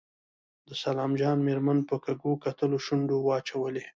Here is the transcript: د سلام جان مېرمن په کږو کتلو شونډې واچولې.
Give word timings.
د 0.67 0.69
سلام 0.83 1.11
جان 1.21 1.37
مېرمن 1.47 1.79
په 1.89 1.95
کږو 2.05 2.31
کتلو 2.45 2.77
شونډې 2.85 3.17
واچولې. 3.21 3.85